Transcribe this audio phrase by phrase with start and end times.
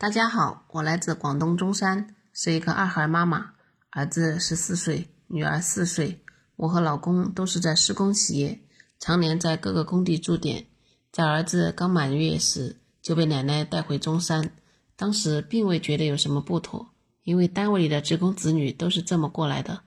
[0.00, 3.52] 大家好，我来自广东中山，是一个二孩妈妈，
[3.90, 6.22] 儿子十四岁，女儿四岁。
[6.56, 8.62] 我和老公都是在施工企业，
[8.98, 10.64] 常年在各个工地驻点。
[11.12, 14.52] 在儿子刚满月时，就被奶奶带回中山。
[14.96, 19.82] 当时并未觉得有什么不妥，因为单位里的职工子女都是这么过来的。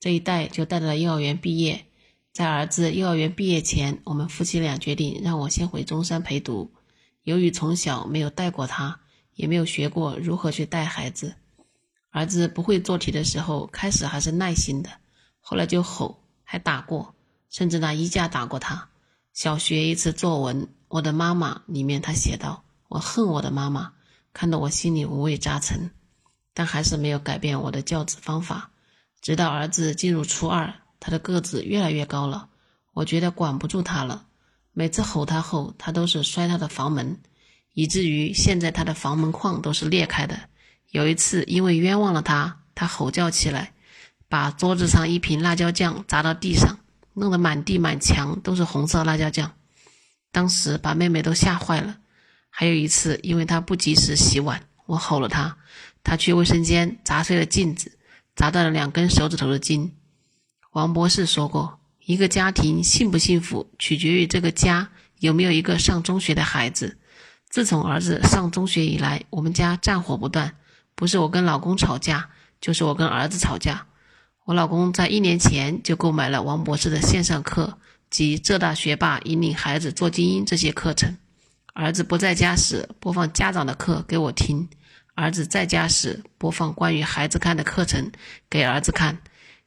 [0.00, 1.84] 这一带就带到了幼儿园毕业。
[2.32, 6.72] 在儿子幼儿园毕业前，我们夫妻俩决定让我先回中山陪读。
[7.24, 9.00] 由于从小没有带过他，
[9.34, 11.34] 也没有学过如何去带孩子，
[12.10, 14.90] 儿子不会做题的时候，开始还是耐心的，
[15.40, 17.14] 后来就吼，还打过，
[17.50, 18.88] 甚至拿衣架打过他。
[19.32, 23.92] 小学一次作文《我的妈妈》里面，他写道：“我恨我的妈妈，
[24.32, 25.90] 看得我心里五味杂陈。”
[26.54, 28.70] 但还是没有改变我的教子方法。
[29.20, 32.48] 直到儿子进入初二，他的个子越来越高了，
[32.92, 34.26] 我觉得管不住他了。
[34.72, 37.18] 每次吼他后，他都是摔他的房门，
[37.74, 40.48] 以至于现在他的房门框都是裂开的。
[40.90, 43.72] 有一次，因为冤枉了他，他吼叫起来，
[44.28, 46.78] 把桌子上一瓶辣椒酱砸到地上，
[47.12, 49.52] 弄得满地满墙都是红色辣椒酱。
[50.32, 51.98] 当时把妹妹都吓坏了。
[52.48, 55.56] 还有一次，因为他不及时洗碗，我吼了他，
[56.02, 57.98] 他去卫生间砸碎了镜子，
[58.34, 59.92] 砸断了两根手指头的筋。
[60.72, 61.80] 王博士说过。
[62.06, 66.98] 一个家庭幸不幸福，取决于这个家有没有一个上中学的孩子。
[67.54, 70.56] 自从儿子上中学以来，我们家战火不断，
[70.96, 72.28] 不是我跟老公吵架，
[72.60, 73.86] 就是我跟儿子吵架。
[74.44, 77.78] 我老公在一年前就购买了王博士的线上课
[78.10, 81.16] 及浙大学霸引领孩子做精英这些课程。
[81.74, 84.66] 儿子不在家时，播放家长的课给我听；
[85.14, 88.10] 儿子在家时，播放关于孩子看的课程
[88.50, 89.18] 给儿子看。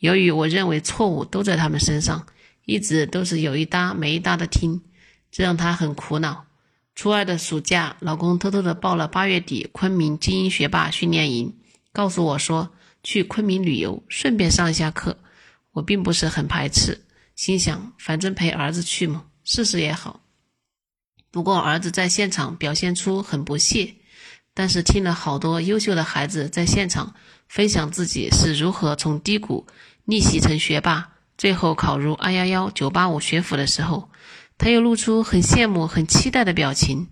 [0.00, 2.26] 由于我认为错误都在他们身上，
[2.66, 4.82] 一直都是有一搭没一搭的听，
[5.30, 6.44] 这让他很苦恼。
[6.94, 11.56] 初二的暑假，老公偷偷的报了八月底昆明精英学霸训练营，
[11.92, 12.70] 告诉我说
[13.02, 15.16] 去昆明旅游，顺便上一下课。
[15.72, 17.00] 我并不是很排斥，
[17.36, 20.20] 心想反正陪儿子去嘛，试试也好。
[21.30, 23.94] 不过儿子在现场表现出很不屑，
[24.52, 27.14] 但是听了好多优秀的孩子在现场
[27.48, 29.66] 分享自己是如何从低谷。
[30.06, 34.10] 逆袭成学霸，最后考入二幺幺九八五学府的时候，
[34.60, 37.08] 他又露出很羡慕、很期待的表情。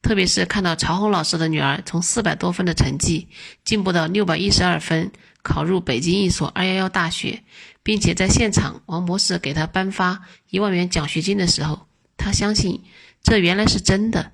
[0.00, 3.28] 特别是看到曹红老师的女儿从四百多分的成绩
[3.64, 5.12] 进步到六百一十二分，
[5.42, 7.42] 考入北京一所二幺幺大学，
[7.82, 11.86] 并且在现场王博士给他颁发一万元奖学金的时候，
[12.16, 12.82] 他相信
[13.22, 14.32] 这原来是真的。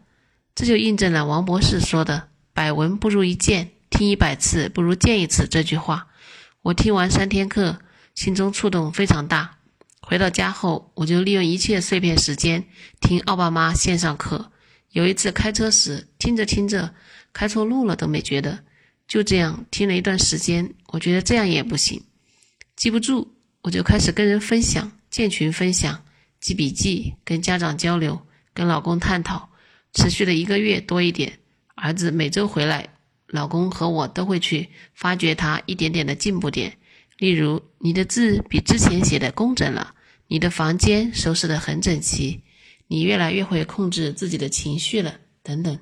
[0.55, 6.07] 这就印证了王博士说的“百闻不如一见，听一百次不如见一次”这句话。
[6.63, 7.81] 我听完三天课。
[8.15, 9.57] 心中触动非常大。
[10.03, 12.63] 回到家后，我就利用一切碎片时间
[13.01, 14.51] 听奥巴马线上课。
[14.91, 16.93] 有一次开车时，听着听着
[17.33, 18.63] 开错路了都没觉得。
[19.09, 22.03] 就这样听了一段时间，我觉得这样也不行，
[22.77, 23.29] 记不住，
[23.63, 26.03] 我就开始跟人分享，建群分享，
[26.41, 29.51] 记笔记，跟家长交流，跟老公探讨，
[29.95, 31.39] 持续了一个月多一点。
[31.75, 32.89] 儿子每周回来，
[33.27, 36.77] 老公和我都会去发掘他一点点的进步点。
[37.23, 39.95] 例如，你的字比之前写的工整了，
[40.27, 42.43] 你的房间收拾得很整齐，
[42.89, 45.79] 你越来越会控制自己的情绪了，等等。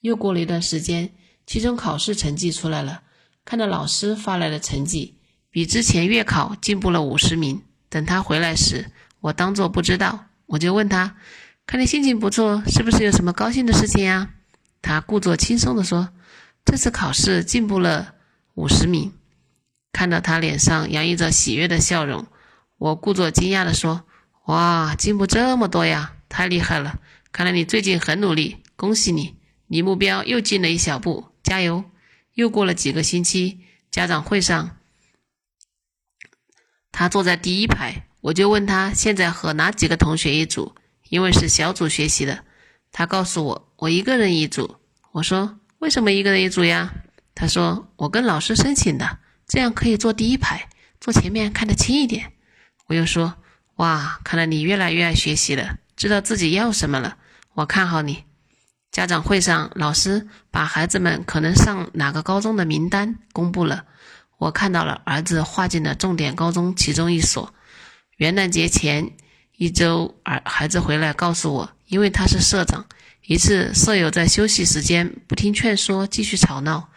[0.00, 1.10] 又过了一段时间，
[1.44, 3.02] 期中考试成绩出来了，
[3.44, 5.18] 看到老师发来的成绩，
[5.50, 7.60] 比之前月考进步了五十名。
[7.90, 8.86] 等他回来时，
[9.20, 11.14] 我当作不知道，我就问他
[11.66, 14.30] ：“看你心情不错，是不是有什么高兴的事情呀？”
[14.80, 16.08] 他故作轻松地说
[16.64, 18.14] ：“这次考试进步了
[18.54, 19.12] 五十名。”
[19.92, 22.26] 看到他脸上洋溢着喜悦的笑容，
[22.78, 24.04] 我故作惊讶地说
[24.46, 27.00] ：“哇，进步这么多呀，太厉害了！
[27.32, 29.36] 看来你最近很努力，恭喜你，
[29.66, 31.84] 离目标又近了一小步，加油！”
[32.34, 34.78] 又过了几个星期，家长会上，
[36.92, 40.74] 他坐在第一排，我就问他现在和哪几个同学一组，
[41.08, 42.44] 因为是小组学习的。
[42.92, 44.76] 他告诉我，我一个人一组。
[45.12, 46.94] 我说：“为什么一个人一组呀？”
[47.34, 49.18] 他说：“我跟老师申请的。”
[49.50, 50.68] 这样可以坐第一排，
[51.00, 52.34] 坐前面看得清一点。
[52.86, 53.34] 我又说
[53.78, 57.16] ：“哇，看来你越来越爱学习了，知道自己要什么了。
[57.54, 58.22] 我看好你。”
[58.92, 63.86] 家长会上，老师把孩子们可能上哪个高中的名单公布了。
[64.38, 67.52] 我看到了儿子划进了重点高中其中一所。
[68.18, 69.10] 元旦节前
[69.56, 72.86] 一周，儿孩子回来告诉我，因为他是社长，
[73.26, 76.88] 一次舍友在休息时间不听劝说，继续吵闹，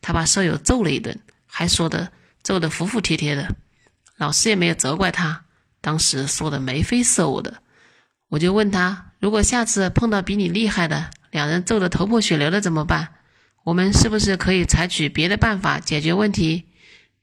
[0.00, 1.20] 他把舍友揍了一顿。
[1.58, 3.56] 还说的揍得服服帖帖的，
[4.16, 5.44] 老师也没有责怪他，
[5.80, 7.64] 当时说的眉飞色舞的。
[8.28, 13.08] 我就问他，如果下次碰到比你厉害的，两人揍得头破血流的怎么办？
[13.64, 16.66] 我们是不是可以采取别的办法解决问题？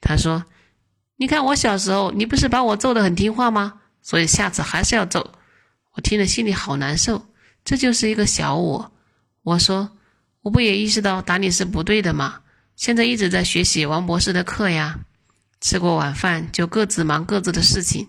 [0.02, 0.44] 他说
[1.16, 3.80] ：“你看我小时候，你不是把我揍得很听话吗？
[4.02, 5.34] 所以下次还是要揍。”
[5.96, 7.26] 我听了心里好难受。
[7.64, 8.92] 这就是一个小我。
[9.44, 9.92] 我说
[10.44, 12.42] ：“我不也意识到打你是不对的吗？
[12.76, 15.00] 现在一直在学习王博士的课呀。”
[15.62, 18.08] 吃过晚饭就各自忙各自的事情。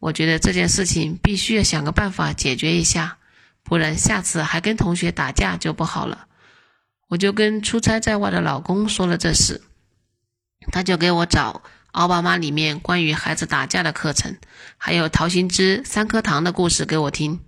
[0.00, 3.18] 我觉得这件事情必须要想个办法解决一下，
[3.62, 6.26] 不然下次还跟同学打架就不好了。
[7.08, 9.62] 我就跟出差在外的老公说了这事，
[10.70, 11.62] 他就给我找
[11.92, 14.36] 《奥巴马》里面关于孩子打架的课程，
[14.76, 17.40] 还有陶行知三颗糖的故事给我听。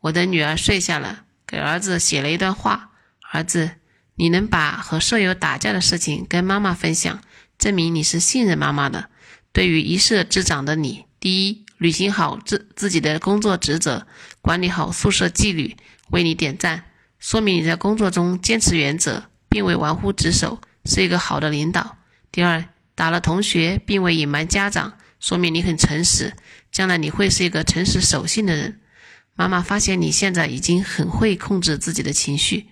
[0.00, 2.90] 我的女儿睡下了，给儿子写了一段话
[3.32, 3.70] ：“儿子，
[4.16, 7.22] 你能把和舍友打架的事情跟妈妈分享，
[7.56, 9.08] 证明你是信任妈妈的。
[9.52, 14.06] 对于一社之长的你，第一。”履行好自自己的工作职责，
[14.40, 15.76] 管理好宿舍纪律，
[16.08, 16.84] 为你点赞，
[17.18, 21.98] 说明你在工作中坚持原则，并未玩忽职守，是一个好的领导。
[22.32, 22.64] 第二，
[22.94, 26.32] 打了同学并未隐瞒家长，说明你很诚实，
[26.72, 28.80] 将来你会是一个诚实守信的人。
[29.34, 32.68] 妈妈发现你现在已经很会控制自己的情绪，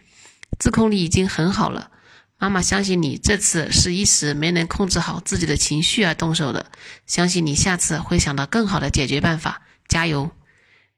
[0.59, 1.91] 自控力已经很好了。
[2.39, 6.71] 妈妈相信你这次是一时没能控制好自己的情绪而动手的，
[7.07, 10.31] 相信你下次会想到更好的解决办法，加油！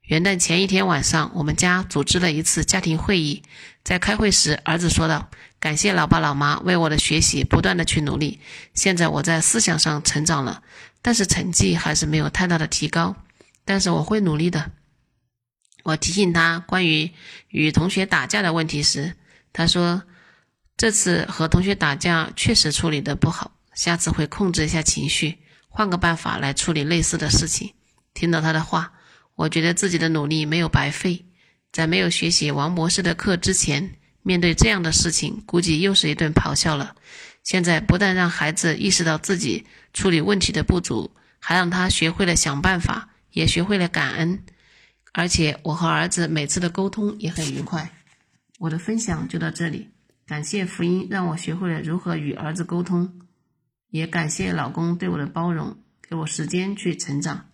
[0.01, 3.43] 元旦前一天晚上，我们家组织了一次家庭会议，
[3.83, 8.39] 在开会时，儿子说道：“感谢老爸老妈为我的学习不断的去努力，
[8.73, 10.63] 现在我在思想上成长了，
[11.01, 13.15] 但是成绩还是没有太大的提高，
[13.65, 14.71] 但是我会努力的。”
[15.83, 17.11] 我提醒他关于
[17.49, 19.15] 与同学打架的问题时，
[19.57, 20.03] 他说。
[20.79, 25.39] 这次和同学打架确实处理的不好，下次会控制一下情绪，
[25.69, 27.73] 换个办法来处理类似的事情。
[28.13, 28.93] 听到他的话，
[29.33, 31.25] 我觉得自己的努力没有白费。
[31.71, 36.95] 在没有学习王博士的课之前，面对这样的事情，估计又是一顿咆哮了。
[37.43, 41.09] 现在不但让孩子意识到自己处理问题的不足，
[41.39, 44.43] 还让他学会了想办法，也学会了感恩。
[45.11, 47.96] 而且我和儿子每次的沟通也很愉快。
[48.57, 49.89] 我的分享就到这里。
[50.25, 53.21] 感谢福音，让我学会了如何与儿子沟通，
[53.89, 57.46] 也感谢老公对我的包容，给我时间去成长。